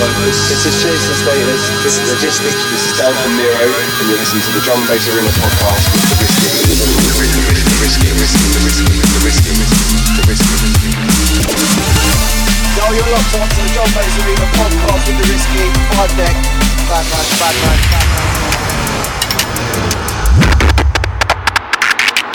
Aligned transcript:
This 0.00 0.64
is 0.64 0.80
Jason 0.80 1.12
Status, 1.12 1.60
this 1.84 2.00
is 2.00 2.08
Logistics, 2.08 2.56
this 2.72 2.88
is 2.88 2.96
Dan 2.96 3.12
from 3.20 3.36
Nero, 3.36 3.52
and 3.52 4.08
you're 4.08 4.16
listening 4.16 4.40
to 4.48 4.52
the 4.56 4.64
Drum 4.64 4.80
Bass 4.88 5.04
Arena 5.12 5.28
podcast 5.28 5.92
with 5.92 6.24
the 6.24 7.12
Risky. 7.20 8.08
Yo, 12.80 12.84
you're 12.96 13.12
locked 13.12 13.36
on 13.36 13.44
to 13.44 13.60
the 13.60 13.68
Drum 13.76 13.92
Bass 13.92 14.08
Arena 14.24 14.48
podcast 14.56 15.04
with 15.04 15.20
the 15.20 15.28
Risky, 15.28 15.68
Five 15.92 16.16
Deck, 16.16 16.32
bad 16.88 17.04
man, 17.04 17.28
bad 17.36 17.52
man, 17.60 17.76
bad 17.92 18.08
man. 18.08 18.24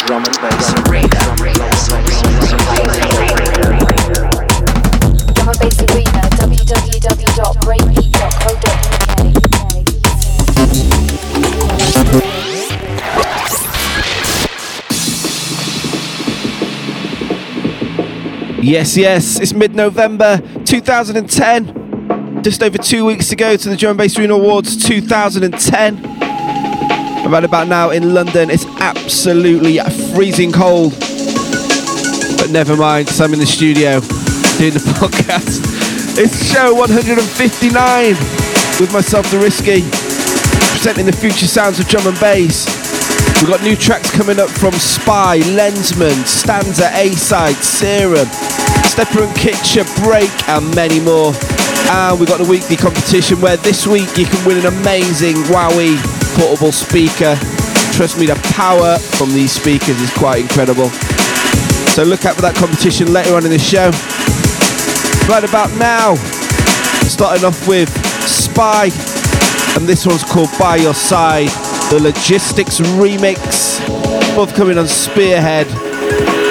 Drum 0.06 0.22
and 0.22 0.38
Bass 0.38 0.70
Arena, 0.86 1.18
Drum 1.18 1.42
and 1.42 1.58
Bass 1.58 1.90
Arena. 1.90 2.30
Drum 5.34 5.50
and 5.50 5.58
Bass 5.58 5.82
Arena. 5.82 6.25
Yes, 18.62 18.98
yes, 18.98 19.40
it's 19.40 19.54
mid 19.54 19.76
November 19.76 20.40
2010. 20.66 22.42
Just 22.44 22.64
over 22.64 22.78
two 22.80 23.06
weeks 23.06 23.30
to 23.30 23.36
go 23.36 23.56
to 23.56 23.70
the 23.70 23.88
and 23.88 23.98
Bass 23.98 24.18
Arena 24.18 24.34
Awards 24.34 24.76
2010. 24.86 26.02
Right 27.30 27.44
about 27.44 27.68
now 27.68 27.92
in 27.92 28.14
London, 28.16 28.50
it's 28.50 28.66
absolutely 28.80 29.78
freezing 30.14 30.52
cold. 30.52 30.94
But 32.38 32.50
never 32.50 32.76
mind, 32.76 33.06
because 33.06 33.22
I'm 33.22 33.34
in 33.34 33.40
the 33.40 33.46
studio 33.46 34.00
doing 34.58 34.74
the 34.74 34.80
podcast. 35.00 35.75
It's 36.18 36.48
show 36.48 36.74
159 36.74 37.20
with 38.80 38.94
myself, 38.94 39.30
The 39.32 39.38
Risky, 39.38 39.84
presenting 40.72 41.06
the 41.06 41.12
future 41.12 41.46
sounds 41.46 41.78
of 41.78 41.90
drum 41.90 42.08
and 42.08 42.18
bass. 42.22 42.64
We've 43.44 43.52
got 43.52 43.62
new 43.62 43.76
tracks 43.76 44.16
coming 44.16 44.40
up 44.40 44.48
from 44.50 44.72
Spy, 44.80 45.40
Lenzman, 45.60 46.16
Stanza, 46.26 46.88
A-Side, 46.96 47.60
Serum, 47.60 48.32
Steppa 48.88 49.28
and 49.28 49.36
Kitcha, 49.36 49.84
Break, 50.08 50.32
and 50.48 50.74
many 50.74 51.02
more. 51.02 51.36
And 51.92 52.18
we've 52.18 52.30
got 52.30 52.40
the 52.40 52.48
weekly 52.48 52.78
competition 52.78 53.42
where 53.42 53.58
this 53.58 53.86
week 53.86 54.16
you 54.16 54.24
can 54.24 54.40
win 54.48 54.64
an 54.64 54.72
amazing 54.72 55.36
Wowee 55.52 56.00
portable 56.40 56.72
speaker. 56.72 57.36
Trust 57.92 58.18
me, 58.18 58.26
the 58.26 58.40
power 58.56 58.98
from 59.20 59.34
these 59.36 59.52
speakers 59.52 60.00
is 60.00 60.14
quite 60.16 60.40
incredible. 60.40 60.88
So 61.92 62.04
look 62.04 62.24
out 62.24 62.36
for 62.36 62.42
that 62.44 62.56
competition 62.56 63.12
later 63.12 63.36
on 63.36 63.44
in 63.44 63.52
the 63.52 63.60
show. 63.60 63.92
Right 65.28 65.44
about 65.44 65.76
now, 65.80 66.14
starting 67.08 67.44
off 67.46 67.68
with 67.68 67.90
Spy, 68.28 68.86
and 69.76 69.88
this 69.88 70.06
one's 70.06 70.24
called 70.24 70.50
By 70.60 70.76
Your 70.76 70.94
Side, 70.94 71.50
the 71.90 72.00
Logistics 72.00 72.80
remix, 72.80 73.80
both 74.36 74.54
coming 74.54 74.78
on 74.78 74.88
Spearhead. 74.88 75.68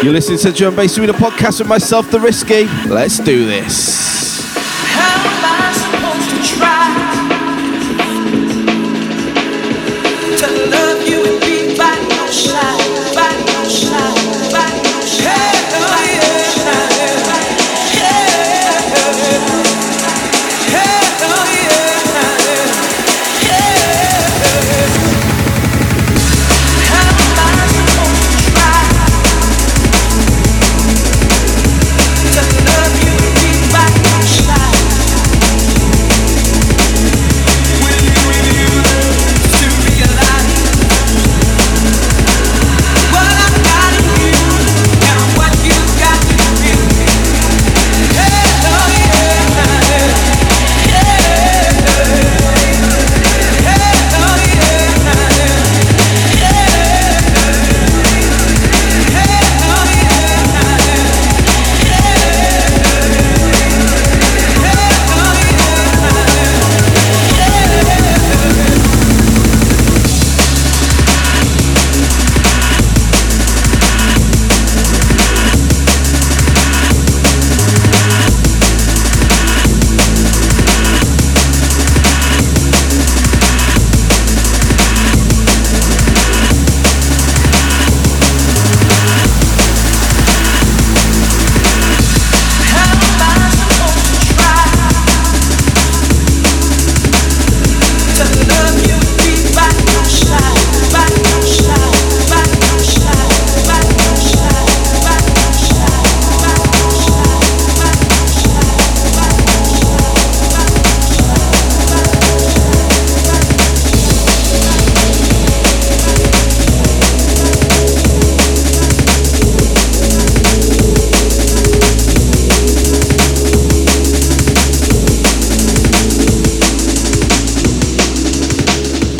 You're 0.02 0.12
listening 0.12 0.38
to 0.38 0.52
Drum 0.52 0.74
Bass 0.74 0.98
Arena 0.98 1.12
podcast 1.12 1.60
with 1.60 1.68
myself, 1.68 2.10
The 2.10 2.18
Risky. 2.18 2.64
Let's 2.88 3.20
do 3.20 3.46
this. 3.46 4.13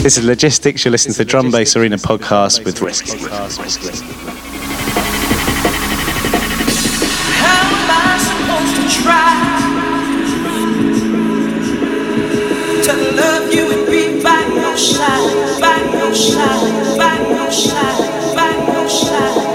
This 0.04 0.19
is 0.19 0.25
Logistics. 0.26 0.84
You're 0.84 0.92
listening 0.92 1.15
to 1.15 1.19
the 1.20 1.25
Drum 1.25 1.50
Bass 1.50 1.76
Arena 1.76 1.97
podcast 1.97 2.62
with 2.66 2.82
Risk. 2.82 3.06
side, 14.76 15.60
by 15.60 15.78
your 15.94 16.15
side, 16.15 16.98
by 16.98 17.16
your 17.31 17.50
side, 17.50 18.34
by 18.36 18.72
your 18.74 18.89
side. 18.91 19.53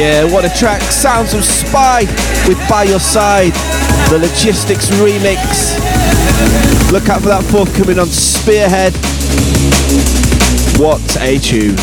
Yeah, 0.00 0.24
what 0.32 0.46
a 0.46 0.58
track. 0.58 0.80
Sounds 0.80 1.34
of 1.34 1.44
Spy 1.44 2.04
with 2.48 2.56
By 2.70 2.84
Your 2.84 2.98
Side. 2.98 3.52
The 4.08 4.16
Logistics 4.18 4.88
remix. 4.92 5.76
Look 6.90 7.10
out 7.10 7.20
for 7.20 7.28
that 7.28 7.44
forthcoming 7.44 7.98
on 7.98 8.06
Spearhead. 8.06 8.94
What 10.80 11.02
a 11.20 11.38
tune. 11.38 11.76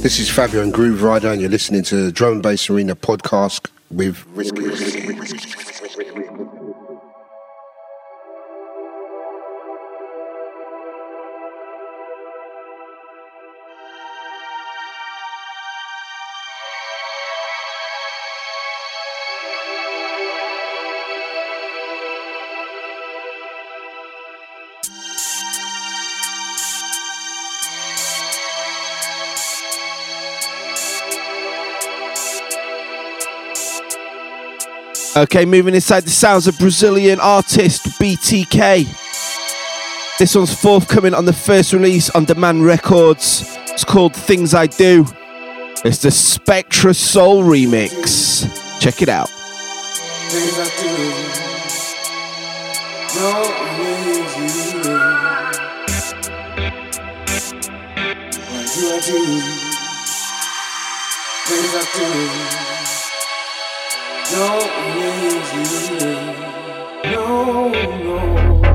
This 0.00 0.18
is 0.18 0.30
Fabio 0.30 0.62
and 0.62 0.72
Grooverider, 0.72 1.32
and 1.32 1.42
you're 1.42 1.50
listening 1.50 1.82
to 1.82 1.96
the 1.96 2.10
Drum 2.10 2.32
and 2.32 2.42
Bass 2.42 2.70
Arena 2.70 2.96
podcast 2.96 3.68
with 3.90 4.24
Risky. 4.28 5.03
Okay, 35.16 35.44
moving 35.44 35.76
inside 35.76 36.00
the 36.00 36.10
sounds 36.10 36.48
of 36.48 36.58
Brazilian 36.58 37.20
artist 37.20 37.86
BTK. 38.00 38.84
This 40.18 40.34
one's 40.34 40.52
forthcoming 40.52 41.14
on 41.14 41.24
the 41.24 41.32
first 41.32 41.72
release 41.72 42.10
on 42.10 42.24
Demand 42.24 42.64
Records. 42.64 43.44
It's 43.70 43.84
called 43.84 44.12
Things 44.16 44.54
I 44.54 44.66
Do. 44.66 45.06
It's 45.84 45.98
the 45.98 46.08
Spectrasoul 46.08 47.44
remix. 47.44 48.42
Check 48.80 49.02
it 49.02 49.08
out. 49.08 49.30
things 61.46 61.74
I 61.74 62.64
do. 62.68 62.73
Don't 64.30 64.70
need 64.96 65.44
you. 65.54 66.34
Why 67.04 68.62
do 68.62 68.73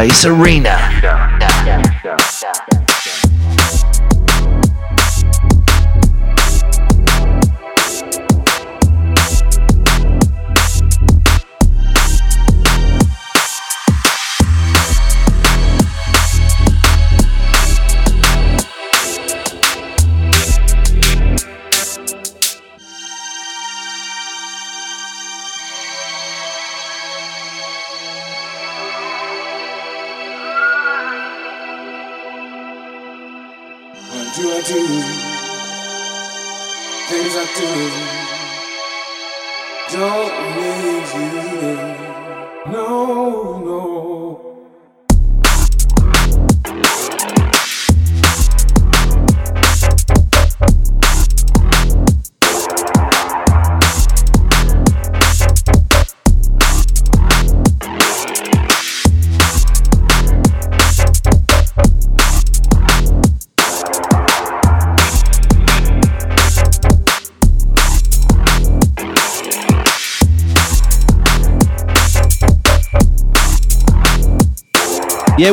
Bass 0.00 0.24
Arena. 0.24 0.79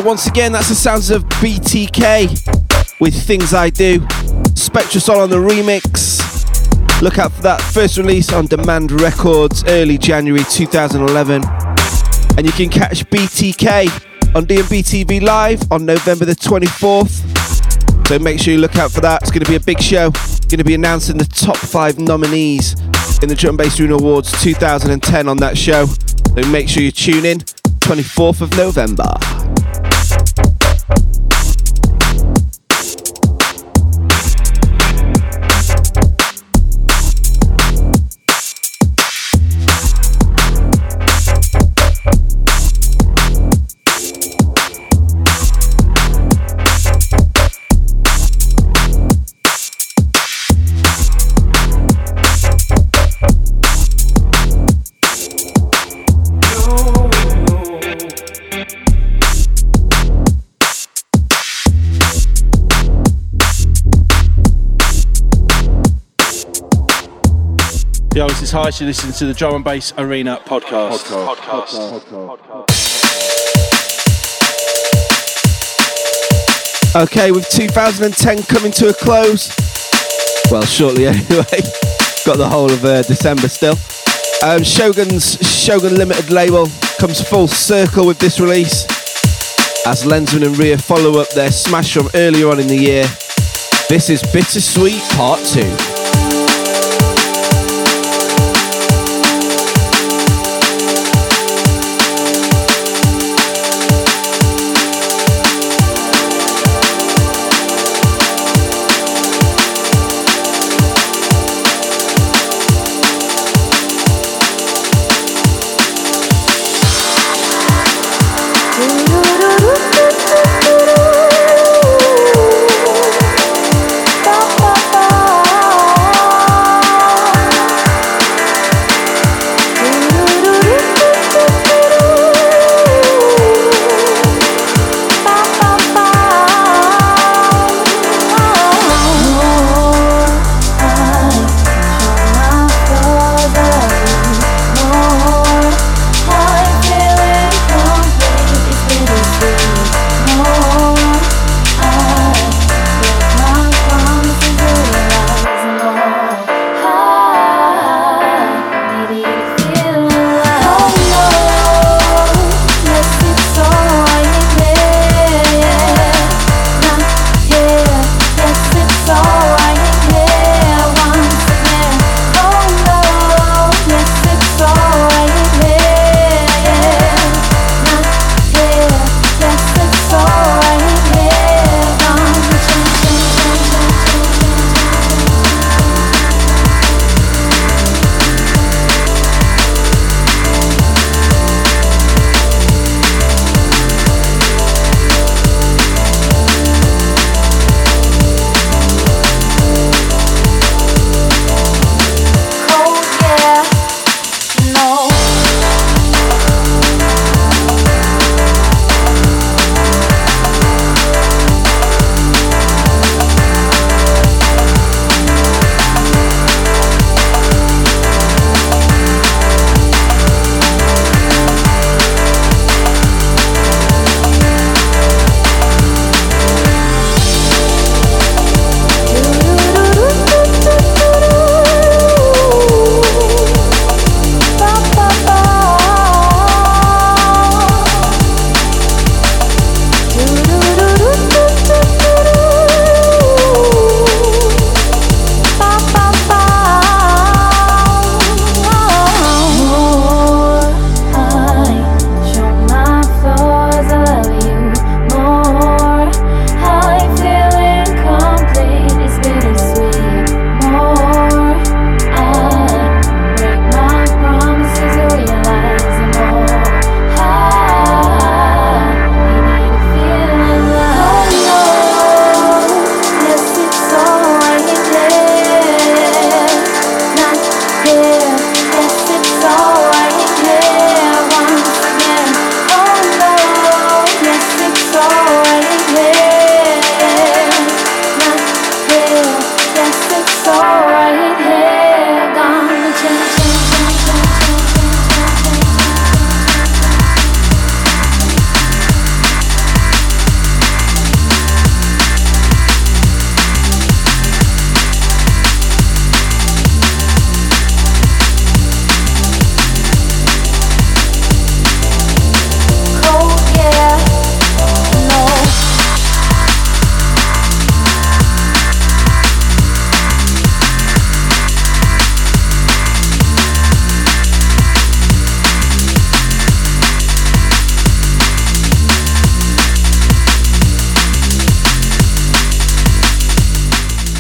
Once 0.08 0.26
again, 0.26 0.54
that's 0.54 0.70
the 0.70 0.74
sounds 0.74 1.12
of 1.12 1.26
BTK 1.26 3.02
with 3.02 3.14
Things 3.14 3.54
I 3.54 3.70
Do. 3.70 4.00
Spectrasoul 4.56 5.18
on 5.18 5.30
the 5.30 5.36
remix. 5.36 6.22
Look 7.02 7.20
out 7.20 7.34
for 7.34 7.42
that 7.42 7.60
first 7.60 7.98
release 7.98 8.32
on 8.32 8.46
Demand 8.46 9.02
Records 9.02 9.66
early 9.68 9.98
January 9.98 10.46
2011. 10.50 11.44
And 12.38 12.46
you 12.46 12.54
can 12.54 12.70
catch 12.70 13.04
BTK 13.10 14.34
on 14.34 14.46
DnB 14.46 14.80
TV 14.80 15.22
Live 15.22 15.70
on 15.74 15.86
November 15.86 16.24
the 16.24 16.36
24th. 16.36 18.08
So 18.08 18.18
make 18.18 18.40
sure 18.40 18.54
you 18.54 18.62
look 18.62 18.78
out 18.78 18.92
for 18.92 19.02
that. 19.02 19.24
It's 19.24 19.32
going 19.32 19.44
to 19.44 19.52
be 19.52 19.58
a 19.58 19.60
big 19.60 19.82
show. 19.82 20.12
Going 20.48 20.60
to 20.60 20.64
be 20.64 20.76
announcing 20.76 21.18
the 21.18 21.26
top 21.26 21.58
five 21.58 22.00
nominees 22.00 22.80
in 23.22 23.28
the 23.28 23.36
Drum 23.38 23.58
Bass 23.58 23.78
Rune 23.78 23.92
Awards 23.92 24.32
2010 24.42 25.28
on 25.28 25.36
that 25.38 25.58
show. 25.58 25.86
So 25.86 26.50
make 26.50 26.70
sure 26.70 26.82
you 26.82 26.94
tune 26.94 27.26
in 27.26 27.40
24th 27.40 28.40
of 28.40 28.56
November. 28.56 29.67
Tice. 68.64 68.82
You're 68.82 68.88
listening 68.88 69.14
to 69.14 69.28
the 69.28 69.36
Drum 69.36 69.54
and 69.54 69.64
Bass 69.64 69.94
Arena 70.00 70.42
podcast. 70.44 71.04
Podcast. 71.14 71.78
Okay, 76.96 77.32
with 77.32 77.48
2010 77.50 78.42
coming 78.46 78.72
to 78.72 78.88
a 78.88 78.94
close. 78.96 79.56
Well, 80.50 80.66
shortly 80.66 81.06
anyway. 81.06 81.62
Got 82.26 82.38
the 82.38 82.50
whole 82.50 82.72
of 82.72 82.84
uh, 82.84 83.04
December 83.04 83.48
still. 83.48 83.76
Um, 84.44 84.64
Shogun's 84.64 85.38
Shogun 85.48 85.94
Limited 85.94 86.32
label 86.32 86.66
comes 86.98 87.22
full 87.22 87.48
circle 87.48 88.08
with 88.08 88.18
this 88.18 88.40
release 88.40 88.86
as 89.86 90.04
Lenzman 90.04 90.44
and 90.48 90.58
Riya 90.58 90.80
follow 90.80 91.20
up 91.20 91.30
their 91.30 91.52
smash 91.52 91.94
from 91.94 92.10
earlier 92.16 92.50
on 92.50 92.60
in 92.60 92.66
the 92.66 92.76
year. 92.76 93.04
This 93.88 94.10
is 94.10 94.24
Bittersweet 94.24 95.08
Part 95.16 95.46
2. 95.46 95.97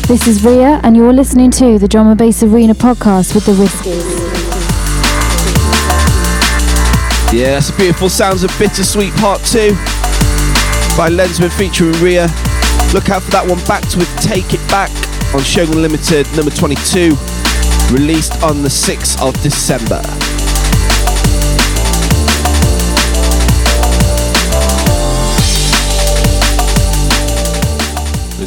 This 0.07 0.25
is 0.25 0.45
Riya, 0.45 0.79
and 0.83 0.95
you're 0.95 1.11
listening 1.11 1.51
to 1.51 1.77
the 1.77 1.85
Drum 1.85 2.07
and 2.07 2.17
Bass 2.17 2.41
Arena 2.41 2.73
podcast 2.73 3.35
with 3.35 3.45
the 3.45 3.53
Whiskies. 3.55 4.05
Yeah, 7.33 7.51
that's 7.51 7.69
the 7.69 7.75
beautiful 7.75 8.07
sounds 8.07 8.41
of 8.43 8.49
Bittersweet 8.57 9.13
Part 9.15 9.41
2 9.43 9.71
by 10.95 11.09
Lenzman 11.09 11.51
featuring 11.51 11.91
Riya. 12.01 12.27
Look 12.93 13.09
out 13.09 13.21
for 13.23 13.31
that 13.31 13.45
one 13.45 13.59
backed 13.65 13.97
with 13.97 14.07
Take 14.21 14.53
It 14.53 14.65
Back 14.69 14.91
on 15.35 15.41
Shogun 15.43 15.81
Limited 15.81 16.25
number 16.37 16.51
22, 16.51 17.09
released 17.91 18.41
on 18.41 18.61
the 18.61 18.69
6th 18.69 19.21
of 19.21 19.35
December. 19.43 20.01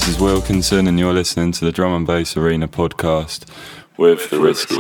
This 0.01 0.17
is 0.17 0.19
Wilkinson, 0.19 0.87
and 0.87 0.99
you're 0.99 1.13
listening 1.13 1.53
to 1.53 1.63
the 1.67 1.73
Drum 1.73 1.93
and 1.93 2.07
Bass 2.07 2.35
Arena 2.35 2.67
podcast 2.69 3.45
with 3.99 4.31
the 4.31 4.41
Risk. 4.41 4.71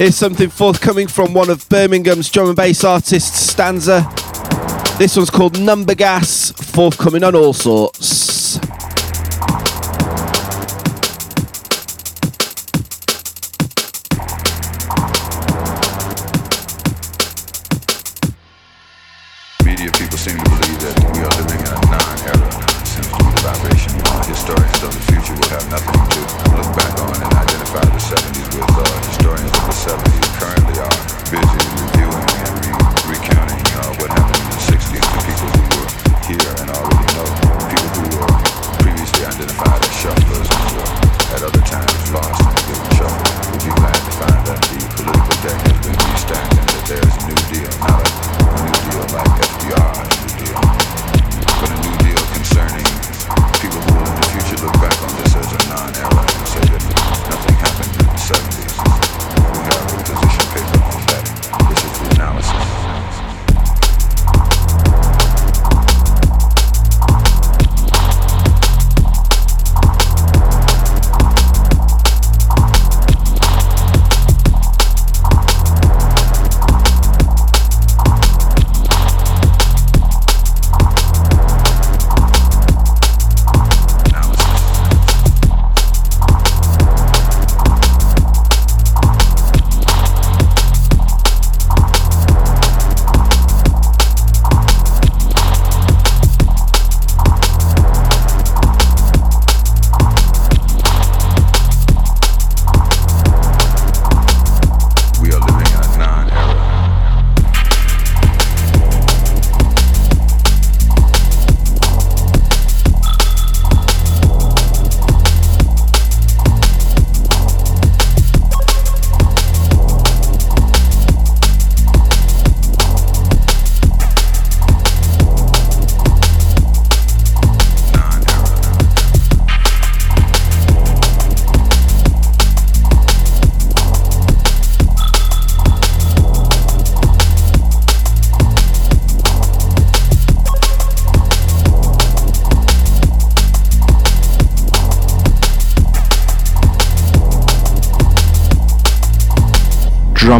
Here's 0.00 0.16
something 0.16 0.48
forthcoming 0.48 1.08
from 1.08 1.34
one 1.34 1.50
of 1.50 1.68
Birmingham's 1.68 2.30
drum 2.30 2.46
and 2.46 2.56
bass 2.56 2.84
artists, 2.84 3.38
Stanza. 3.38 4.10
This 4.98 5.14
one's 5.14 5.28
called 5.28 5.60
Number 5.60 5.94
Gas, 5.94 6.52
forthcoming 6.52 7.22
on 7.22 7.34
Allsorts. 7.34 8.29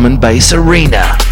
drum 0.00 0.12
and 0.12 0.20
bass 0.20 0.54
arena. 0.54 1.29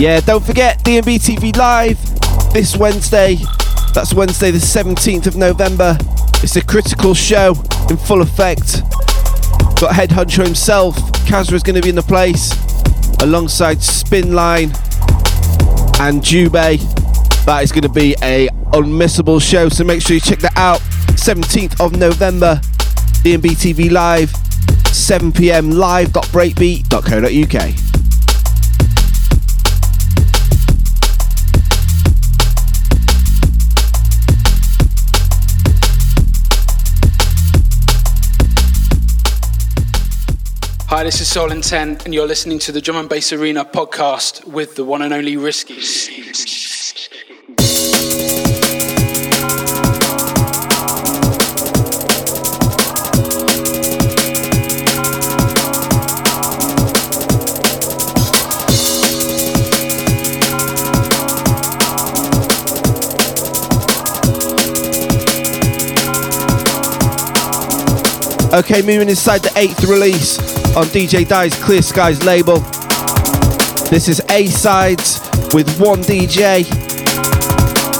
Yeah, 0.00 0.20
don't 0.20 0.42
forget 0.42 0.82
DnB 0.82 1.18
TV 1.18 1.54
Live 1.58 1.98
this 2.54 2.74
Wednesday. 2.74 3.36
That's 3.92 4.14
Wednesday, 4.14 4.50
the 4.50 4.56
17th 4.56 5.26
of 5.26 5.36
November. 5.36 5.98
It's 6.42 6.56
a 6.56 6.64
critical 6.64 7.12
show 7.12 7.50
in 7.90 7.98
full 7.98 8.22
effect. 8.22 8.80
Got 9.78 9.92
Headhunter 9.92 10.42
himself, 10.42 10.96
himself, 11.26 11.52
is 11.52 11.62
going 11.62 11.76
to 11.76 11.82
be 11.82 11.90
in 11.90 11.96
the 11.96 12.02
place, 12.02 12.50
alongside 13.20 13.80
Spinline 13.80 14.70
and 16.00 16.22
Jubei. 16.22 16.78
That 17.44 17.62
is 17.62 17.70
going 17.70 17.82
to 17.82 17.90
be 17.90 18.16
a 18.22 18.48
unmissable 18.72 19.42
show, 19.42 19.68
so 19.68 19.84
make 19.84 20.00
sure 20.00 20.14
you 20.14 20.20
check 20.20 20.38
that 20.38 20.56
out. 20.56 20.80
17th 21.10 21.78
of 21.78 21.94
November, 21.94 22.58
DnB 23.22 23.50
TV 23.50 23.90
Live, 23.90 24.30
7 24.94 25.30
pm 25.30 25.72
live.breakbeat.co.uk. 25.72 27.89
Hi, 40.90 41.04
this 41.04 41.20
is 41.20 41.28
Soul 41.28 41.52
Intent, 41.52 42.04
and 42.04 42.12
you're 42.12 42.26
listening 42.26 42.58
to 42.58 42.72
the 42.72 42.80
Drum 42.80 42.96
and 42.96 43.08
Bass 43.08 43.32
Arena 43.32 43.64
podcast 43.64 44.44
with 44.44 44.74
the 44.74 44.84
one 44.84 45.02
and 45.02 45.14
only 45.14 45.36
Risky. 45.36 45.74
Okay, 68.52 68.82
moving 68.82 69.08
inside 69.08 69.42
the 69.42 69.52
eighth 69.54 69.84
release 69.84 70.49
on 70.76 70.84
DJ 70.86 71.26
Die's 71.26 71.54
Clear 71.62 71.82
Skies 71.82 72.22
label. 72.24 72.60
This 73.90 74.08
is 74.08 74.22
A 74.30 74.46
sides 74.46 75.20
with 75.52 75.78
one 75.80 76.02
DJ. 76.02 76.64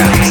sounds 0.02 0.31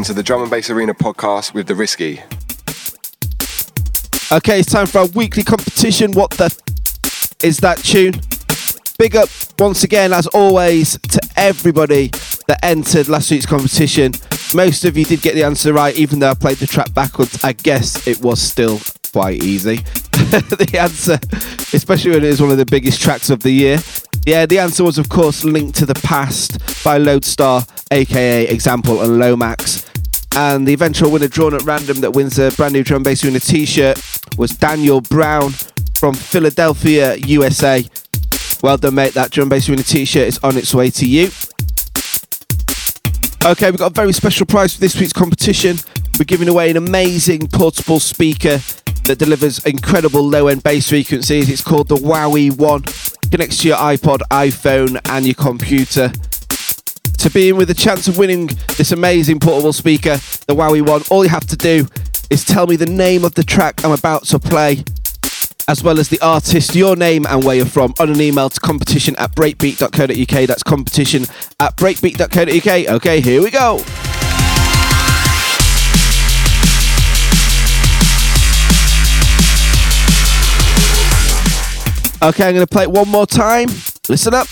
Listening 0.00 0.14
to 0.14 0.22
the 0.22 0.26
Drum 0.26 0.40
and 0.40 0.50
Bass 0.50 0.70
Arena 0.70 0.94
podcast 0.94 1.52
with 1.52 1.66
The 1.66 1.74
Risky. 1.74 2.22
Okay, 4.32 4.60
it's 4.60 4.72
time 4.72 4.86
for 4.86 5.00
our 5.00 5.06
weekly 5.08 5.42
competition. 5.42 6.12
What 6.12 6.30
the 6.30 6.46
f- 6.46 7.34
is 7.44 7.58
that 7.58 7.76
tune? 7.76 8.14
Big 8.96 9.14
up 9.14 9.28
once 9.58 9.84
again, 9.84 10.14
as 10.14 10.26
always, 10.28 10.98
to 11.00 11.20
everybody 11.36 12.08
that 12.48 12.60
entered 12.62 13.10
last 13.10 13.30
week's 13.30 13.44
competition. 13.44 14.12
Most 14.54 14.86
of 14.86 14.96
you 14.96 15.04
did 15.04 15.20
get 15.20 15.34
the 15.34 15.42
answer 15.42 15.74
right, 15.74 15.94
even 15.96 16.18
though 16.18 16.30
I 16.30 16.34
played 16.34 16.56
the 16.56 16.66
track 16.66 16.94
backwards. 16.94 17.44
I 17.44 17.52
guess 17.52 18.06
it 18.06 18.22
was 18.22 18.40
still 18.40 18.80
quite 19.12 19.42
easy. 19.42 19.76
the 20.12 20.78
answer, 20.80 21.18
especially 21.76 22.12
when 22.12 22.24
it 22.24 22.30
is 22.30 22.40
one 22.40 22.50
of 22.50 22.56
the 22.56 22.64
biggest 22.64 23.02
tracks 23.02 23.28
of 23.28 23.42
the 23.42 23.50
year. 23.50 23.78
Yeah, 24.24 24.46
the 24.46 24.60
answer 24.60 24.82
was, 24.82 24.96
of 24.96 25.10
course, 25.10 25.44
Linked 25.44 25.76
to 25.78 25.84
the 25.84 25.94
Past 25.94 26.58
by 26.82 26.98
Loadstar, 26.98 27.68
aka 27.90 28.46
Xample 28.56 29.04
and 29.04 29.18
Lomax. 29.18 29.89
And 30.34 30.66
the 30.66 30.72
eventual 30.72 31.10
winner 31.10 31.28
drawn 31.28 31.54
at 31.54 31.62
random 31.62 32.00
that 32.00 32.12
wins 32.12 32.38
a 32.38 32.50
brand 32.52 32.72
new 32.72 32.84
drum 32.84 33.02
bass 33.02 33.24
arena 33.24 33.40
t 33.40 33.66
shirt 33.66 34.00
was 34.38 34.56
Daniel 34.56 35.00
Brown 35.00 35.50
from 35.94 36.14
Philadelphia, 36.14 37.16
USA. 37.16 37.84
Well 38.62 38.76
done, 38.76 38.94
mate. 38.94 39.14
That 39.14 39.30
drum 39.30 39.48
bass 39.48 39.68
arena 39.68 39.82
t 39.82 40.04
shirt 40.04 40.28
is 40.28 40.38
on 40.42 40.56
its 40.56 40.74
way 40.74 40.90
to 40.90 41.06
you. 41.06 41.30
Okay, 43.44 43.70
we've 43.70 43.78
got 43.78 43.90
a 43.90 43.94
very 43.94 44.12
special 44.12 44.46
prize 44.46 44.74
for 44.74 44.80
this 44.80 44.98
week's 45.00 45.12
competition. 45.12 45.78
We're 46.18 46.24
giving 46.24 46.48
away 46.48 46.70
an 46.70 46.76
amazing 46.76 47.48
portable 47.48 47.98
speaker 47.98 48.60
that 49.04 49.18
delivers 49.18 49.64
incredible 49.64 50.22
low 50.22 50.48
end 50.48 50.62
bass 50.62 50.90
frequencies. 50.90 51.48
It's 51.48 51.62
called 51.62 51.88
the 51.88 51.96
Wowee 51.96 52.56
One. 52.56 52.82
Connects 53.30 53.62
to 53.62 53.68
your 53.68 53.78
iPod, 53.78 54.20
iPhone, 54.30 55.00
and 55.08 55.24
your 55.24 55.34
computer. 55.34 56.12
To 57.20 57.28
be 57.28 57.50
in 57.50 57.56
with 57.58 57.68
a 57.68 57.74
chance 57.74 58.08
of 58.08 58.16
winning 58.16 58.46
this 58.78 58.92
amazing 58.92 59.40
portable 59.40 59.74
speaker, 59.74 60.16
the 60.46 60.54
Wowee 60.54 60.80
One, 60.80 61.02
all 61.10 61.22
you 61.22 61.28
have 61.28 61.46
to 61.48 61.56
do 61.56 61.86
is 62.30 62.46
tell 62.46 62.66
me 62.66 62.76
the 62.76 62.86
name 62.86 63.26
of 63.26 63.34
the 63.34 63.44
track 63.44 63.84
I'm 63.84 63.92
about 63.92 64.24
to 64.28 64.38
play, 64.38 64.84
as 65.68 65.82
well 65.82 65.98
as 65.98 66.08
the 66.08 66.18
artist, 66.22 66.74
your 66.74 66.96
name, 66.96 67.26
and 67.26 67.44
where 67.44 67.56
you're 67.56 67.66
from, 67.66 67.92
on 68.00 68.08
an 68.08 68.22
email 68.22 68.48
to 68.48 68.58
competition 68.58 69.16
at 69.16 69.34
breakbeat.co.uk. 69.34 70.46
That's 70.46 70.62
competition 70.62 71.24
at 71.60 71.76
breakbeat.co.uk. 71.76 72.94
Okay, 72.96 73.20
here 73.20 73.42
we 73.42 73.50
go. 73.50 73.76
Okay, 82.22 82.48
I'm 82.48 82.54
going 82.54 82.66
to 82.66 82.66
play 82.66 82.84
it 82.84 82.90
one 82.90 83.08
more 83.10 83.26
time. 83.26 83.68
Listen 84.08 84.32
up. 84.32 84.46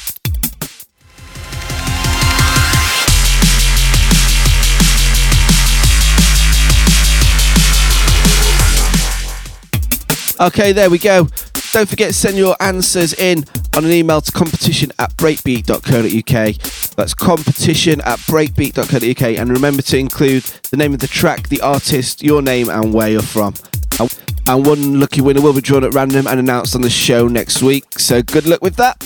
Okay, 10.40 10.72
there 10.72 10.88
we 10.90 10.98
go. 10.98 11.28
Don't 11.72 11.88
forget 11.88 12.08
to 12.08 12.14
send 12.14 12.36
your 12.38 12.56
answers 12.60 13.12
in 13.12 13.44
on 13.76 13.84
an 13.84 13.90
email 13.90 14.20
to 14.20 14.32
competition 14.32 14.90
at 14.98 15.14
breakbeat.co.uk. 15.16 16.94
That's 16.96 17.14
competition 17.14 18.00
at 18.02 18.18
breakbeat.co.uk. 18.20 19.38
And 19.38 19.50
remember 19.50 19.82
to 19.82 19.98
include 19.98 20.44
the 20.70 20.76
name 20.76 20.94
of 20.94 21.00
the 21.00 21.06
track, 21.06 21.48
the 21.48 21.60
artist, 21.60 22.22
your 22.22 22.40
name, 22.40 22.70
and 22.70 22.94
where 22.94 23.10
you're 23.10 23.22
from. 23.22 23.54
And- 24.00 24.64
one 24.64 24.98
lucky 24.98 25.20
winner 25.20 25.42
will 25.42 25.52
be 25.52 25.60
drawn 25.60 25.84
at 25.84 25.92
random 25.92 26.26
and 26.26 26.40
announced 26.40 26.74
on 26.74 26.80
the 26.80 26.88
show 26.88 27.28
next 27.28 27.62
week. 27.62 27.98
So 27.98 28.22
good 28.22 28.46
luck 28.46 28.62
with 28.62 28.76
that. 28.76 29.00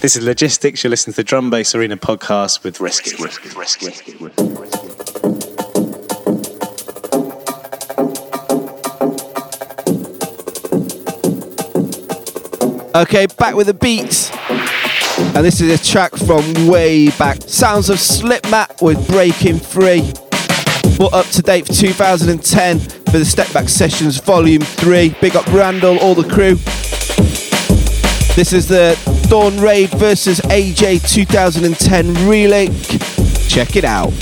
This 0.00 0.16
is 0.16 0.24
Logistics. 0.24 0.82
You're 0.82 0.90
listening 0.90 1.12
to 1.12 1.16
the 1.16 1.24
Drum 1.24 1.50
Bass 1.50 1.74
Arena 1.74 1.98
podcast 1.98 2.64
with 2.64 2.80
Risky. 2.80 3.14
Okay, 12.96 13.26
back 13.26 13.56
with 13.56 13.66
the 13.66 13.74
beats. 13.74 14.30
And 15.18 15.44
this 15.44 15.60
is 15.60 15.80
a 15.80 15.84
track 15.84 16.14
from 16.14 16.68
way 16.68 17.10
back. 17.18 17.38
Sounds 17.42 17.90
of 17.90 17.96
Slipmatt 17.96 18.80
with 18.80 19.08
Breaking 19.08 19.58
Free. 19.58 20.12
Brought 20.96 21.12
up 21.12 21.26
to 21.32 21.42
date 21.42 21.66
for 21.66 21.72
2010 21.72 22.78
for 22.78 23.18
the 23.18 23.24
Step 23.24 23.52
Back 23.52 23.68
Sessions 23.68 24.18
Volume 24.18 24.62
3. 24.62 25.16
Big 25.20 25.34
up 25.34 25.44
Randall, 25.48 25.98
all 25.98 26.14
the 26.14 26.22
crew. 26.22 26.54
This 28.36 28.52
is 28.52 28.68
the 28.68 28.96
Dawn 29.28 29.60
Raid 29.60 29.90
versus 29.90 30.38
AJAY 30.42 31.00
2010 31.00 32.14
relick. 32.28 32.70
Check 33.48 33.74
it 33.74 33.84
out. 33.84 34.12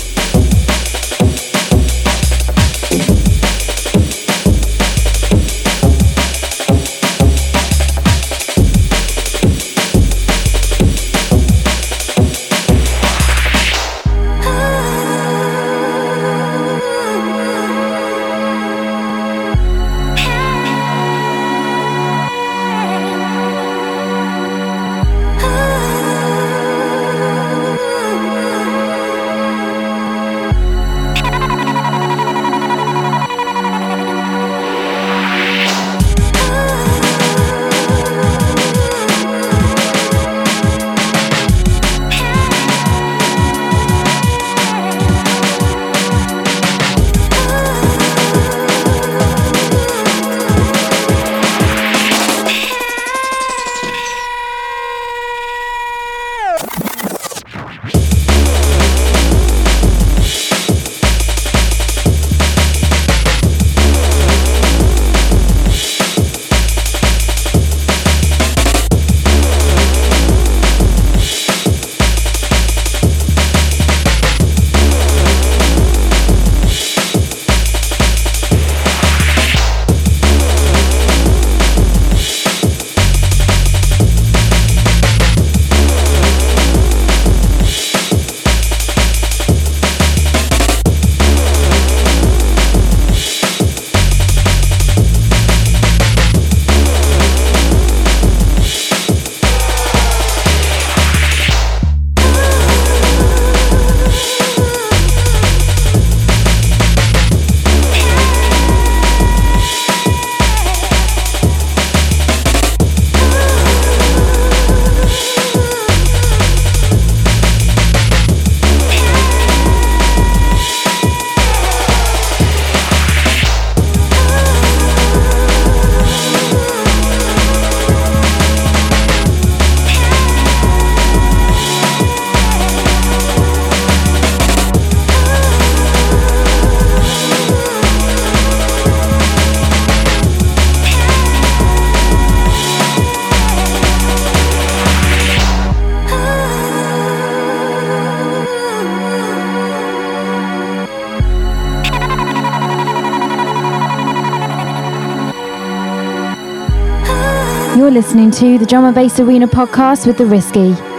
You're 157.83 157.91
listening 157.91 158.31
to 158.31 158.57
the 158.57 158.65
Drum 158.65 158.85
and 158.85 158.95
Bass 158.95 159.19
Arena 159.19 159.45
podcast 159.45 160.07
with 160.07 160.17
The 160.17 160.25
Risky. 160.25 160.92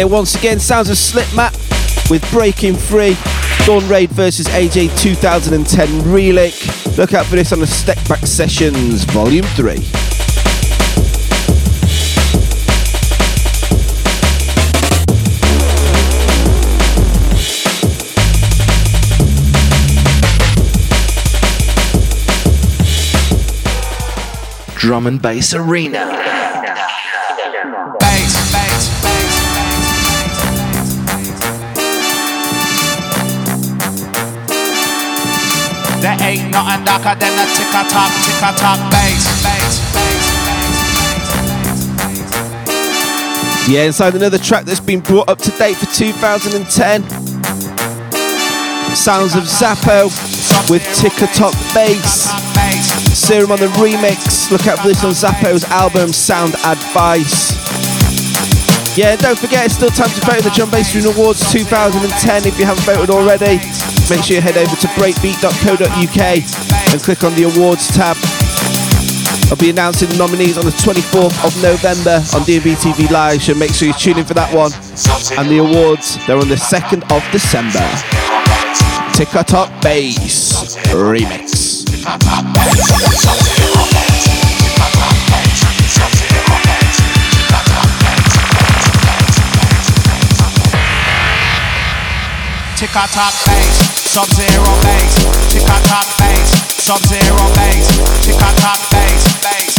Yeah, 0.00 0.06
once 0.06 0.34
again, 0.34 0.58
sounds 0.58 0.88
of 0.88 0.96
Slipmatt 0.96 1.52
with 2.08 2.26
Breaking 2.30 2.74
Free. 2.74 3.18
Dawn 3.66 3.86
Raid 3.86 4.08
versus 4.08 4.46
AJAY 4.46 4.88
2010 4.98 5.88
Relick. 6.04 6.96
Look 6.96 7.12
out 7.12 7.26
for 7.26 7.36
this 7.36 7.52
on 7.52 7.60
the 7.60 7.66
Step 7.66 7.98
Back 8.08 8.20
Sessions 8.20 9.04
Volume 9.04 9.44
3. 9.44 9.76
Drum 24.78 25.06
and 25.06 25.20
Bass 25.20 25.52
Arena. 25.52 26.39
There 36.00 36.16
ain't 36.22 36.50
nothing 36.50 36.82
darker 36.86 37.14
than 37.20 37.36
a 37.36 37.44
tick 37.52 37.68
a 37.76 37.84
tock, 37.84 38.10
tick 38.24 38.40
a 38.40 38.56
tock 38.56 38.80
bass, 38.90 39.28
Yeah, 43.68 43.84
inside 43.84 44.14
another 44.14 44.38
track 44.38 44.64
that's 44.64 44.80
been 44.80 45.00
brought 45.00 45.28
up 45.28 45.36
to 45.40 45.50
date 45.58 45.76
for 45.76 45.84
2010. 45.84 47.02
Sounds 48.96 49.34
of 49.36 49.46
Sappo 49.46 50.04
with 50.72 50.82
Tickatock 50.96 51.52
Bass. 51.74 52.30
Serum 53.14 53.52
on 53.52 53.58
the 53.58 53.66
remix. 53.76 54.50
Look 54.50 54.66
out 54.66 54.78
for 54.78 54.88
this 54.88 55.04
on 55.04 55.12
Sappo's 55.12 55.64
album 55.64 56.14
Sound 56.14 56.54
Advice. 56.64 57.52
Yeah, 58.96 59.16
don't 59.16 59.38
forget 59.38 59.66
it's 59.66 59.74
still 59.74 59.90
time 59.90 60.08
to 60.08 60.20
vote 60.22 60.38
in 60.38 60.44
the 60.44 60.50
Drum 60.50 60.70
Bass 60.70 60.94
Awards 61.04 61.52
2010 61.52 62.46
if 62.46 62.58
you 62.58 62.64
haven't 62.64 62.84
voted 62.84 63.10
already. 63.10 63.89
Make 64.10 64.24
sure 64.24 64.34
you 64.34 64.42
head 64.42 64.56
over 64.56 64.74
to 64.74 64.88
breakbeat.co.uk 64.98 66.92
and 66.92 67.00
click 67.00 67.22
on 67.22 67.32
the 67.36 67.44
awards 67.44 67.86
tab. 67.94 68.16
I'll 69.48 69.56
be 69.56 69.70
announcing 69.70 70.08
the 70.08 70.16
nominees 70.16 70.58
on 70.58 70.64
the 70.64 70.72
24th 70.72 71.46
of 71.46 71.62
November 71.62 72.16
on 72.34 72.42
DnB 72.42 72.74
TV 72.74 73.08
Live, 73.08 73.40
so 73.40 73.54
make 73.54 73.72
sure 73.72 73.86
you 73.86 73.94
tune 73.94 74.18
in 74.18 74.24
for 74.24 74.34
that 74.34 74.52
one. 74.52 74.72
And 75.38 75.48
the 75.48 75.58
awards, 75.58 76.18
they're 76.26 76.38
on 76.38 76.48
the 76.48 76.56
2nd 76.56 77.04
of 77.14 77.22
December. 77.30 77.86
Tickatock 79.14 79.80
Bass 79.80 80.76
Remix. 80.88 81.70
tick 92.80 92.94
bass, 92.94 93.89
sub 94.10 94.26
zero 94.34 94.74
bass, 94.82 95.14
tick 95.52 95.62
a 95.62 95.78
tock 95.86 96.08
bass, 96.18 96.50
sub 96.82 96.98
zero 97.06 97.46
bass, 97.54 97.86
tick 98.26 98.34
a 98.34 98.50
tock 98.58 98.80
bass, 98.90 99.22
bass, 99.38 99.74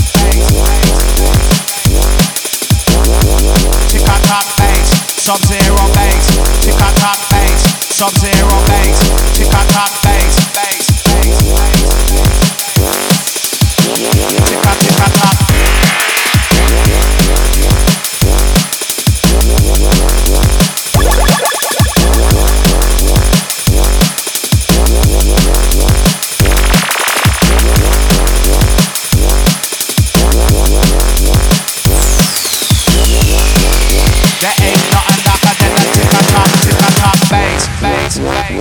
tick 3.91 4.07
a 4.07 4.17
tock 4.23 4.47
bass, 4.55 4.87
sub 5.19 5.41
zero 5.43 5.83
bass, 5.91 6.25
tick 6.63 6.79
a 6.79 6.89
tock 7.01 7.19
bass, 7.29 7.61
sub 7.91 8.15
zero 8.19 8.55
bass, 8.67 8.99
tick 9.35 9.51
a 9.51 9.61
tock 9.73 9.91
bass, 10.01 10.39
bass, 10.55 10.87
bass, 11.03 11.35
tick 14.47 14.63
a 14.63 14.73
tick 14.79 14.99
a 14.99 15.09
tock. 15.19 15.50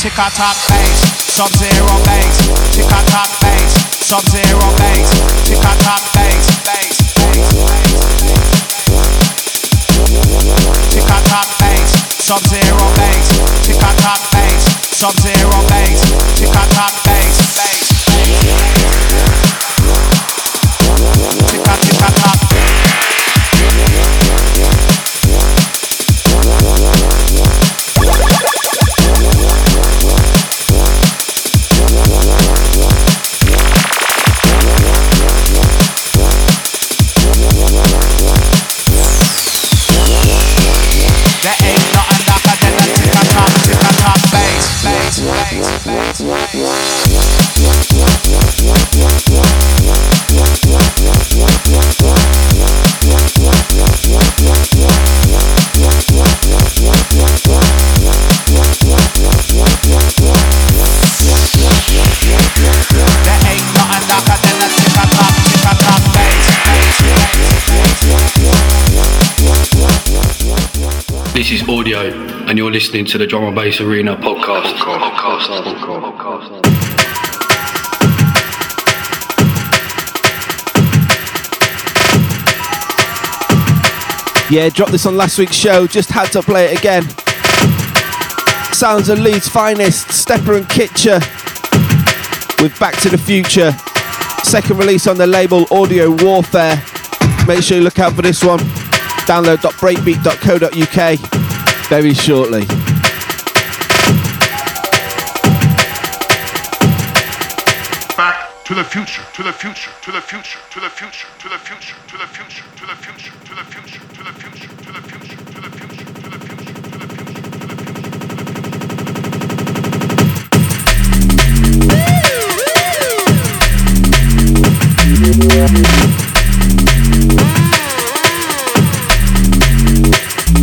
Tick 0.00 0.16
a 0.16 0.30
tock 0.32 0.56
bass, 0.66 1.00
sub 1.28 1.52
zero 1.60 1.92
bass. 2.08 2.48
Tick 2.72 2.88
a 2.88 3.00
tock 3.12 3.28
bass, 3.42 3.72
sub 4.00 4.24
zero 4.32 4.72
bass. 4.80 5.12
Tick 5.44 5.60
a 5.60 5.76
tock 5.84 6.00
bass, 6.14 6.40
bass, 6.64 6.96
Tick 10.88 11.04
sub 12.16 12.40
zero 12.48 12.88
bass. 12.96 13.28
Tick 13.60 13.76
a 13.76 13.92
tock 14.00 14.24
bass, 14.32 14.64
sub 14.88 15.12
zero 15.20 15.60
bass. 15.68 16.00
Tick 16.34 16.48
a 16.48 16.64
tock 16.72 16.96
bass, 17.04 17.36
bass. 17.60 17.92
Tick 21.44 21.60
a 21.60 21.76
tick 21.76 22.00
a 22.00 22.10
tock. 22.16 22.40
You're 72.70 72.78
listening 72.78 73.04
to 73.06 73.18
the 73.18 73.26
Drum 73.26 73.42
and 73.42 73.56
Bass 73.56 73.80
Arena 73.80 74.16
podcast. 74.16 74.78
Yeah, 84.52 84.68
dropped 84.68 84.92
this 84.92 85.04
on 85.04 85.16
last 85.16 85.36
week's 85.36 85.56
show, 85.56 85.88
just 85.88 86.10
had 86.10 86.30
to 86.30 86.42
play 86.42 86.66
it 86.66 86.78
again. 86.78 87.02
Sounds 88.72 89.08
of 89.08 89.18
Leeds' 89.18 89.48
finest, 89.48 90.06
Steppa 90.06 90.58
and 90.58 90.66
Kitcha 90.66 91.18
with 92.62 92.78
Back 92.78 92.96
to 93.00 93.08
the 93.08 93.18
Future. 93.18 93.72
Second 94.44 94.78
release 94.78 95.08
on 95.08 95.18
the 95.18 95.26
label 95.26 95.66
Audio 95.72 96.08
Warfare. 96.22 96.80
Make 97.48 97.64
sure 97.64 97.78
you 97.78 97.82
look 97.82 97.98
out 97.98 98.12
for 98.12 98.22
this 98.22 98.44
one. 98.44 98.60
Download.breakbeat.co.uk 99.26 101.39
very 101.90 102.14
shortly. 102.14 102.64
Back 108.16 108.62
to 108.64 108.74
the 108.76 108.84
future, 108.84 109.24
to 109.34 109.42
the 109.42 109.52
future, 109.52 109.90
to 110.02 110.12
the 110.12 110.20
future, 110.20 110.60
to 110.70 110.78
the 110.78 110.88
future, 110.88 111.26
to 111.40 111.48
the 111.48 111.58
future, 111.58 111.96
to 112.06 112.16
the 112.16 112.26
future, 112.28 112.62
to 112.76 112.84
the 112.86 112.94
future, 112.94 113.26
to 113.42 113.54
the 113.56 113.64
future, 113.64 113.98
to 114.06 114.92
the 114.92 115.02
future, 115.02 115.36
to 115.50 115.60
the 115.60 115.70
future, 115.72 116.06
to 116.14 116.30
the 116.30 116.38
future, 116.38 116.70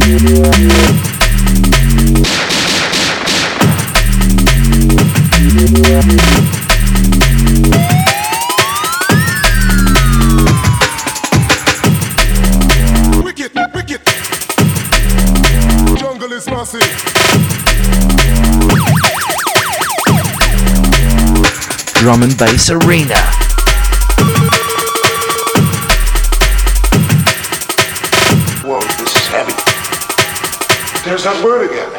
to 0.09 1.06
Drum 22.07 22.23
and 22.23 22.37
Bass 22.37 22.69
Arena. 22.69 23.15
Whoa, 28.63 28.79
this 28.79 29.15
is 29.15 29.27
heavy. 29.27 29.53
There's 31.03 31.23
that 31.23 31.43
word 31.43 31.69
again. 31.69 31.96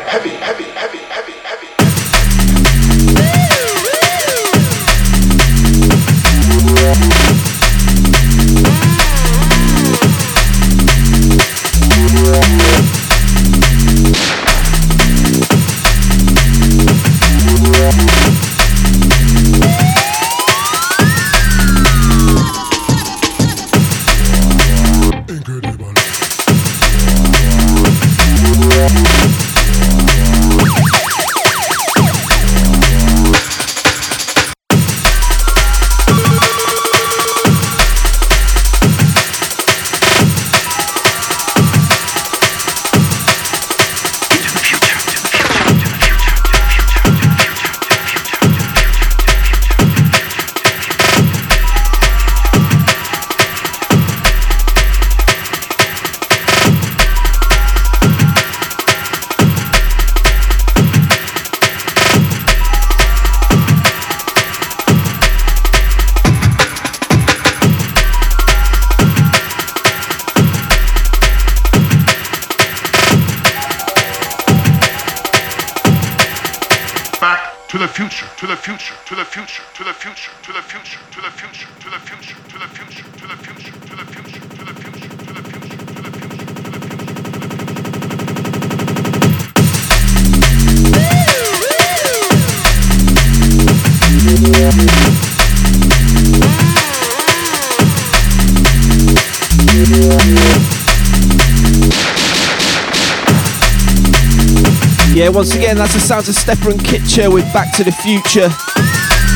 Yeah, 105.29 105.35
once 105.35 105.55
again, 105.55 105.76
that's 105.76 105.93
the 105.93 106.01
sounds 106.01 106.26
of 106.31 106.35
Steppa 106.37 106.70
and 106.70 106.81
Kitcha 106.81 107.31
with 107.31 107.45
Back 107.53 107.76
to 107.76 107.85
the 107.85 107.93
Future 107.93 108.49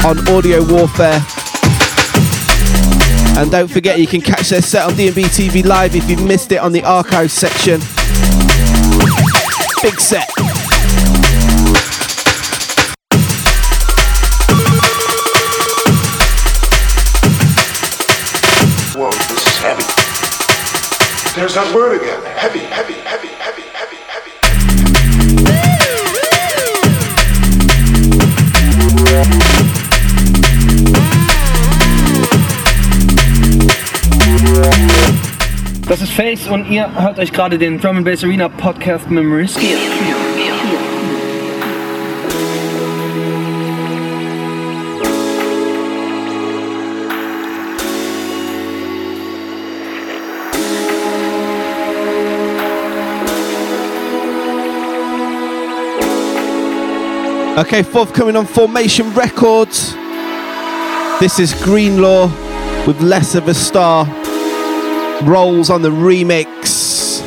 on 0.08 0.26
Audio 0.26 0.64
Warfare. 0.64 1.20
And 3.38 3.50
don't 3.50 3.70
forget, 3.70 3.98
you 4.00 4.06
can 4.06 4.22
catch 4.22 4.48
their 4.48 4.62
set 4.62 4.86
on 4.86 4.92
DnB 4.92 5.24
TV 5.24 5.62
Live 5.62 5.94
if 5.94 6.08
you 6.08 6.16
missed 6.16 6.50
it 6.50 6.60
on 6.60 6.72
the 6.72 6.82
archive 6.82 7.30
section. 7.30 7.78
Big 9.82 10.00
set. 10.00 10.30
Whoa, 18.96 19.10
this 19.10 19.46
is 19.46 19.58
heavy. 19.58 19.84
There's 21.38 21.54
that 21.54 21.70
word 21.74 22.00
again. 22.00 22.22
Heavy, 22.34 22.61
Face 36.12 36.46
und 36.46 36.70
ihr 36.70 36.88
hört 36.94 37.18
euch 37.18 37.32
gerade 37.32 37.58
den 37.58 37.80
Drum 37.80 37.96
and 37.96 38.04
Bass 38.04 38.22
Arena 38.22 38.48
Podcast 38.48 39.10
mit 39.10 39.24
dem 39.24 39.32
Risky. 39.32 39.74
Okay, 57.56 57.82
forthcoming 57.82 58.36
on 58.36 58.46
Formation 58.46 59.12
Records. 59.14 59.96
This 61.20 61.38
is 61.38 61.54
Greenlaw 61.62 62.30
with 62.86 63.00
Less 63.00 63.34
of 63.34 63.48
a 63.48 63.54
Star. 63.54 64.06
Rollz 65.22 65.70
on 65.72 65.82
the 65.82 65.90
remix. 65.90 67.22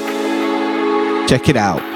Check 1.27 1.49
it 1.49 1.57
out. 1.57 1.94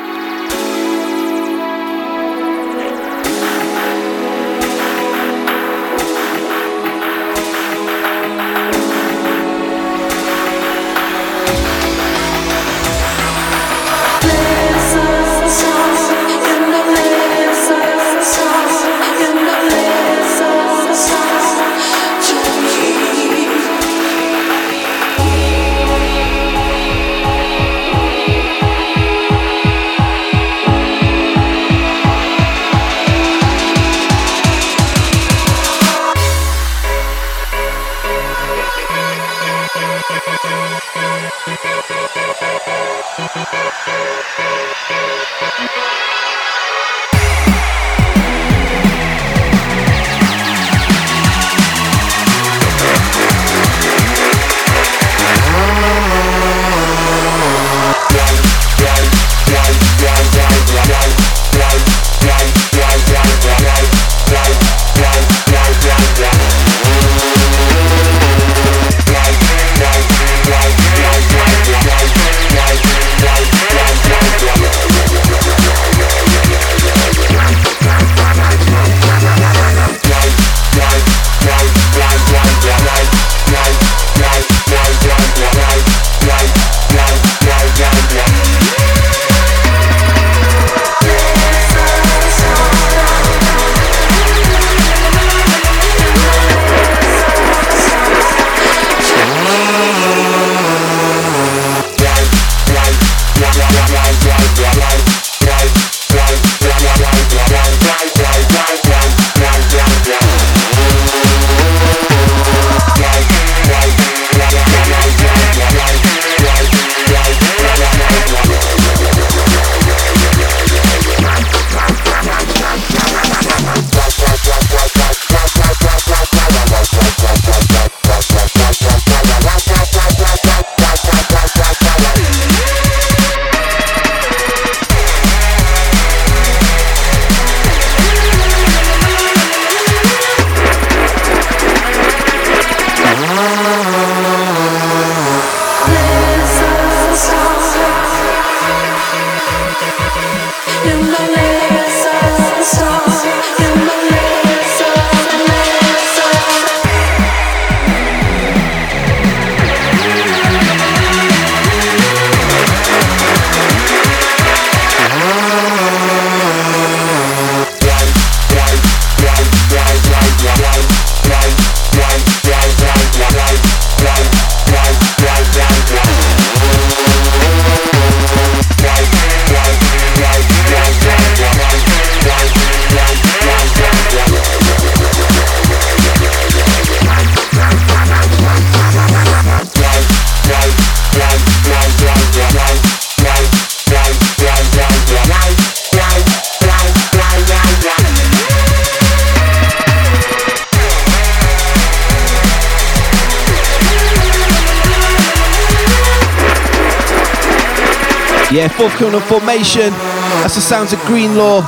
Forthcoming 208.79 209.15
on 209.15 209.21
Formation. 209.23 209.91
That's 210.39 210.55
the 210.55 210.61
sounds 210.61 210.93
of 210.93 210.99
Greenlaw 211.01 211.67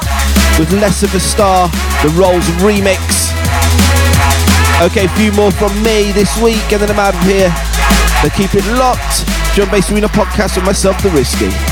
with 0.57 0.72
Less 0.72 1.03
of 1.03 1.14
a 1.14 1.20
Star, 1.20 1.68
the 2.03 2.07
Rollz 2.16 2.47
remix. 2.64 3.34
Okay, 4.82 5.05
a 5.07 5.09
few 5.20 5.34
more 5.34 5.51
from 5.51 5.76
me 5.84 6.14
this 6.14 6.41
week, 6.41 6.72
and 6.72 6.82
then 6.82 6.89
I'm 6.89 6.99
out 6.99 7.14
of 7.14 7.22
here. 7.24 7.53
So 8.22 8.30
keep 8.30 8.55
it 8.55 8.66
locked. 8.80 9.26
John 9.53 9.70
Bass 9.70 9.91
Arena 9.91 10.07
podcast 10.07 10.55
with 10.55 10.66
myself, 10.66 11.03
The 11.03 11.09
Risky. 11.09 11.71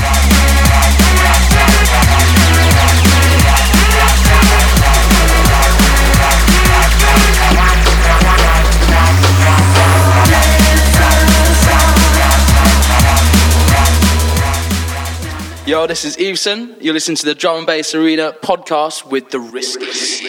Yo, 15.70 15.86
this 15.86 16.04
is 16.04 16.16
Eveson. 16.16 16.74
You're 16.80 16.94
listening 16.94 17.14
to 17.18 17.26
the 17.26 17.32
Drum 17.32 17.58
and 17.58 17.66
Bass 17.68 17.94
Arena 17.94 18.34
podcast 18.42 19.06
with 19.06 19.30
the 19.30 19.38
Riskies. 19.38 20.20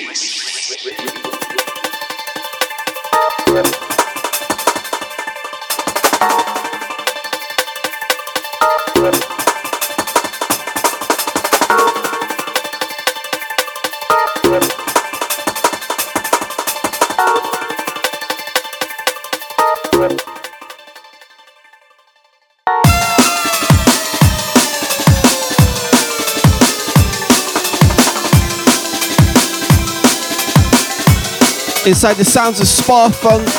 Inside 31.83 32.13
the 32.13 32.25
sounds 32.25 32.59
of 32.59 32.67
Sparfunk, 32.67 33.49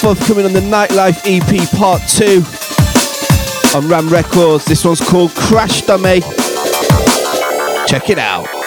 forthcoming 0.00 0.44
on 0.44 0.52
the 0.52 0.60
Nightlife 0.60 1.18
EP 1.24 1.68
Part 1.76 2.00
2 2.06 2.44
on 3.76 3.88
Ram 3.88 4.08
Records. 4.08 4.64
This 4.64 4.84
one's 4.84 5.00
called 5.00 5.34
Crash 5.34 5.82
Dummy. 5.82 6.20
Check 7.88 8.10
it 8.10 8.20
out. 8.20 8.57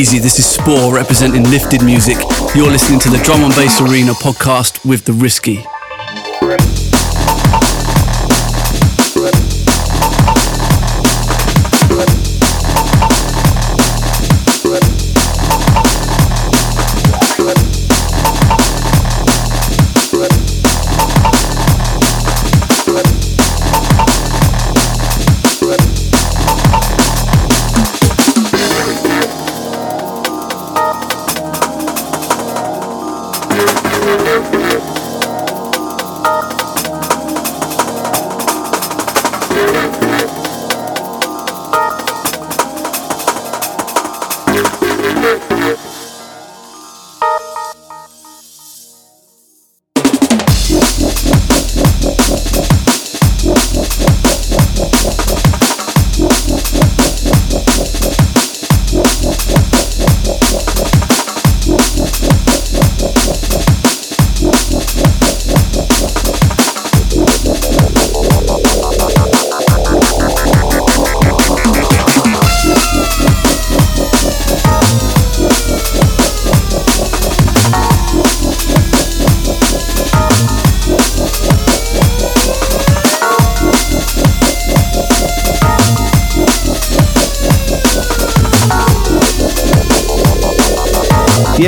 Easy, 0.00 0.18
this 0.18 0.38
is 0.38 0.46
Spor 0.46 0.94
representing 0.94 1.44
Lifted 1.50 1.84
Music. 1.84 2.16
You're 2.54 2.70
listening 2.70 3.00
to 3.00 3.10
the 3.10 3.18
Drum 3.18 3.42
and 3.42 3.54
Bass 3.54 3.82
Arena 3.82 4.12
podcast 4.12 4.82
with 4.88 5.04
The 5.04 5.12
Risky. 5.12 5.62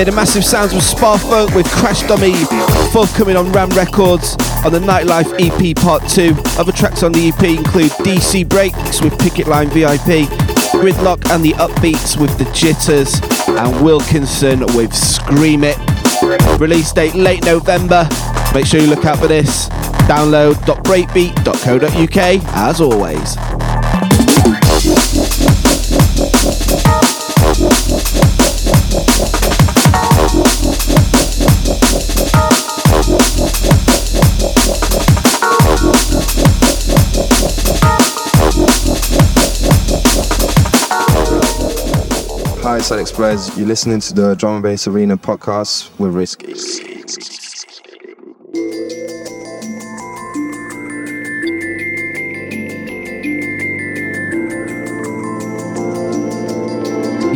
Yeah, 0.02 0.10
the 0.10 0.16
massive 0.16 0.44
sounds 0.44 0.72
of 0.72 0.80
Sparfunk 0.80 1.54
with 1.54 1.70
Crash 1.70 2.02
Dummy, 2.08 2.34
forthcoming 2.90 3.36
on 3.36 3.52
Ram 3.52 3.68
Records 3.68 4.34
on 4.64 4.72
the 4.72 4.80
Nightlife 4.80 5.32
EP 5.38 5.76
Part 5.76 6.08
2. 6.08 6.34
Other 6.58 6.72
tracks 6.72 7.04
on 7.04 7.12
the 7.12 7.28
EP 7.28 7.40
include 7.44 7.92
DC 8.02 8.48
Breaks 8.48 9.00
with 9.00 9.16
Picket 9.20 9.46
Line 9.46 9.68
VIP, 9.68 10.26
Gridlock 10.72 11.30
and 11.30 11.44
the 11.44 11.52
Upbeats 11.52 12.20
with 12.20 12.36
The 12.36 12.46
Jitters, 12.46 13.20
and 13.46 13.84
Wilkinson 13.84 14.66
with 14.74 14.92
Scream 14.92 15.62
It. 15.62 15.78
Release 16.58 16.90
date 16.90 17.14
late 17.14 17.44
November. 17.44 18.08
Make 18.52 18.66
sure 18.66 18.80
you 18.80 18.88
look 18.88 19.04
out 19.04 19.18
for 19.18 19.28
this. 19.28 19.68
Download.breakbeat.co.uk 20.08 22.56
as 22.56 22.80
always. 22.80 23.36
Hi, 42.72 42.80
Alex 42.90 43.12
Blaze. 43.12 43.58
You're 43.58 43.66
listening 43.66 44.00
to 44.00 44.14
the 44.14 44.34
Drum 44.34 44.54
and 44.54 44.62
Bass 44.62 44.88
Arena 44.88 45.18
podcast 45.18 45.90
with 45.98 46.14
Risky. 46.14 46.54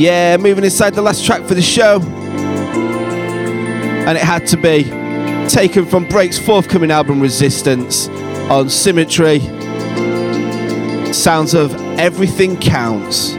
Yeah, 0.01 0.39
moving 0.39 0.65
inside 0.65 0.95
the 0.95 1.03
last 1.03 1.27
track 1.27 1.47
for 1.47 1.55
the 1.55 1.61
show. 1.61 2.01
And 4.07 4.17
it 4.17 4.25
had 4.25 4.47
to 4.47 4.57
be 4.57 4.85
taken 5.51 5.85
from 5.85 6.09
Break's 6.09 6.39
forthcoming 6.39 6.91
album 6.91 7.21
Resistance 7.21 8.09
on 8.49 8.71
Symmetry. 8.71 9.41
Sounds 11.13 11.53
of 11.53 11.75
Everything 11.99 12.57
Counts. 12.57 13.36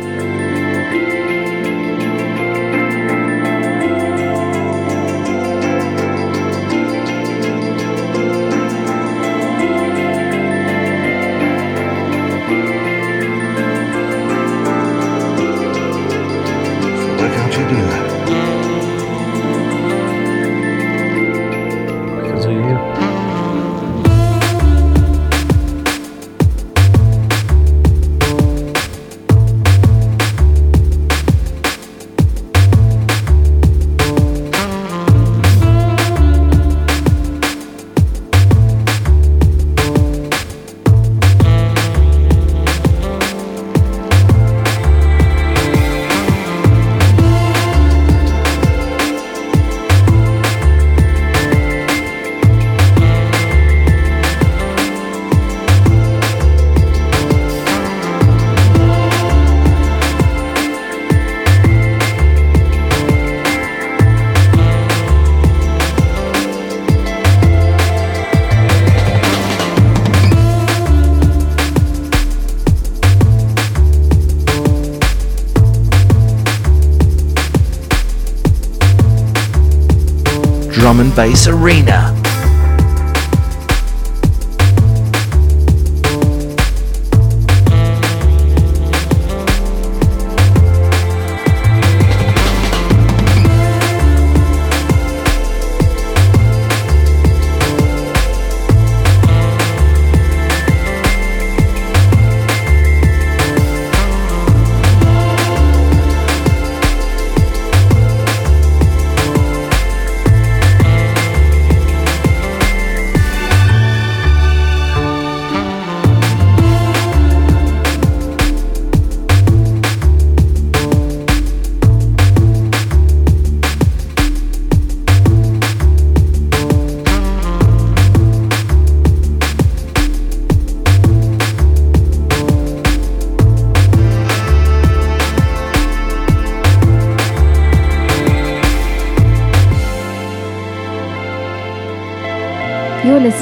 Bass 81.17 81.47
Arena. 81.47 82.16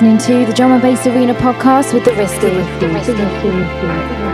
Listening 0.05 0.45
to 0.45 0.47
the 0.51 0.55
Drum 0.55 0.71
and 0.71 0.81
Bass 0.81 1.07
Arena 1.07 1.33
podcast 1.33 1.93
with 1.93 2.05
the 2.05 2.13
Risky. 2.13 4.24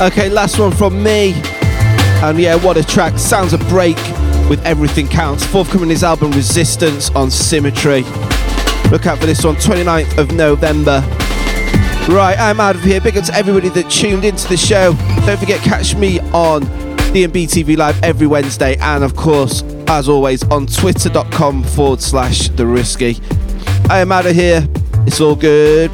Okay, 0.00 0.30
last 0.30 0.58
one 0.58 0.72
from 0.72 1.02
me. 1.02 1.34
And 2.22 2.38
yeah, 2.38 2.54
what 2.54 2.78
a 2.78 2.82
track. 2.82 3.18
Sounds 3.18 3.52
a 3.52 3.58
break 3.58 3.96
with 4.48 4.58
Everything 4.64 5.06
Counts. 5.06 5.44
Forthcoming 5.44 5.90
his 5.90 6.02
album 6.02 6.30
Resistance 6.32 7.10
on 7.10 7.30
Symmetry. 7.30 8.02
Look 8.90 9.04
out 9.04 9.18
for 9.18 9.26
this 9.26 9.44
one, 9.44 9.56
29th 9.56 10.16
of 10.16 10.32
November. 10.32 11.02
Right, 12.08 12.34
I'm 12.38 12.60
out 12.60 12.76
of 12.76 12.82
here. 12.82 12.98
Big 13.02 13.18
up 13.18 13.24
to 13.26 13.34
everybody 13.34 13.68
that 13.68 13.90
tuned 13.90 14.24
into 14.24 14.48
the 14.48 14.56
show. 14.56 14.94
Don't 15.26 15.38
forget, 15.38 15.60
catch 15.60 15.94
me 15.94 16.18
on 16.32 16.62
DnB 17.12 17.44
TV 17.44 17.76
Live 17.76 18.02
every 18.02 18.26
Wednesday. 18.26 18.78
And 18.78 19.04
of 19.04 19.14
course, 19.14 19.62
as 19.86 20.08
always, 20.08 20.42
on 20.44 20.66
twitter.com 20.66 21.62
forward 21.62 22.00
slash 22.00 22.48
the 22.48 22.64
risky. 22.64 23.18
I 23.90 23.98
am 23.98 24.12
out 24.12 24.24
of 24.24 24.34
here. 24.34 24.66
It's 25.06 25.20
all 25.20 25.36
good. 25.36 25.90